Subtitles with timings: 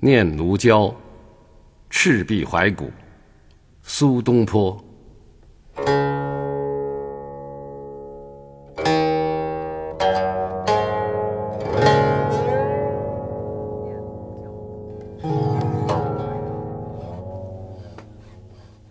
[0.00, 0.82] 念奴娇·
[1.90, 2.88] 赤壁怀古，
[3.82, 4.80] 苏东坡。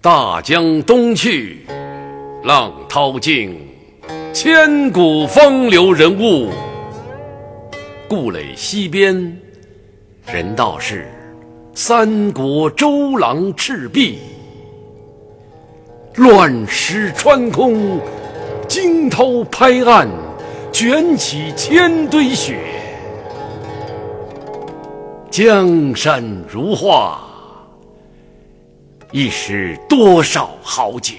[0.00, 1.64] 大江东去，
[2.42, 3.56] 浪淘尽，
[4.32, 6.50] 千古风流人物。
[8.08, 9.45] 故垒西边。
[10.26, 11.08] 人道是
[11.72, 14.18] 三国周郎赤壁，
[16.16, 18.00] 乱石穿空，
[18.66, 20.08] 惊涛拍岸，
[20.72, 22.58] 卷起千堆雪。
[25.30, 27.20] 江山如画，
[29.12, 31.14] 一时多少豪杰。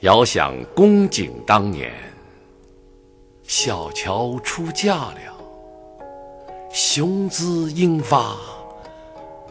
[0.00, 1.92] 遥想公瑾当年，
[3.44, 5.39] 小乔出嫁了。
[6.72, 8.36] 雄姿英发，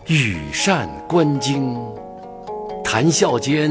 [0.08, 1.78] 羽扇纶巾，
[2.82, 3.70] 谈笑间，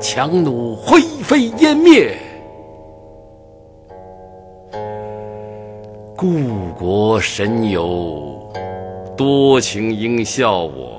[0.00, 2.16] 樯橹灰飞烟灭。
[6.16, 8.48] 故国神游，
[9.16, 10.96] 多情应笑我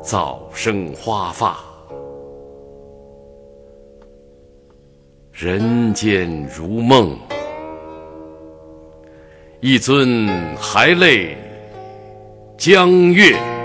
[0.00, 1.58] 早生华发。
[5.32, 7.18] 人间如梦。
[9.60, 11.34] 一尊还酹
[12.58, 13.55] 江月。